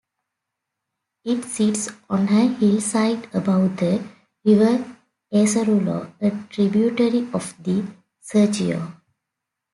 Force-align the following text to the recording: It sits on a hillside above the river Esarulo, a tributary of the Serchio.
It 1.23 1.43
sits 1.43 1.91
on 2.09 2.21
a 2.29 2.47
hillside 2.55 3.29
above 3.35 3.77
the 3.77 4.03
river 4.43 4.83
Esarulo, 5.31 6.11
a 6.19 6.31
tributary 6.51 7.31
of 7.35 7.53
the 7.63 7.85
Serchio. 8.19 8.93